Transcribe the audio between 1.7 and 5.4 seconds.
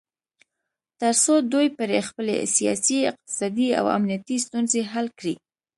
پرې خپلې سیاسي، اقتصادي او امنیتي ستونځې حل کړي